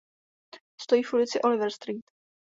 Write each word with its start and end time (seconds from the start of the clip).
Stojí 0.81 1.03
v 1.03 1.13
ulici 1.13 1.41
Oliver 1.41 1.71
Street. 1.71 2.05